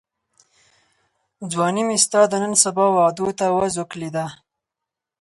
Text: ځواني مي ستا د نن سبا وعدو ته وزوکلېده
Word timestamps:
ځواني 1.51 1.83
مي 1.87 1.97
ستا 2.05 2.21
د 2.29 2.33
نن 2.43 2.53
سبا 2.63 2.85
وعدو 2.95 3.27
ته 3.39 3.45
وزوکلېده 3.57 4.25